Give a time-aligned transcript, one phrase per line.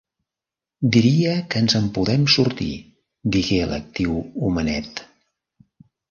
[0.93, 2.69] "Diria que ens en podem sortir",
[3.35, 4.15] digué l'actiu
[4.47, 5.03] homenet.